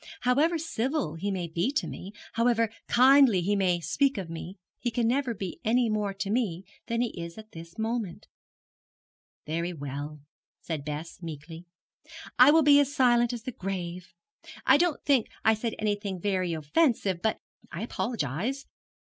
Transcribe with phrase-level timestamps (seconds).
[0.21, 4.89] However civil he may be to me, however kindly he may speak of me, he
[4.89, 8.25] can never be any more to me than he is at this moment.'
[9.45, 10.21] 'Very well,'
[10.59, 11.65] said Bess, meekly,
[12.39, 14.07] 'I will be as silent as the grave.
[14.65, 17.37] I don't think I said anything very offensive, but
[17.71, 18.65] I apologize.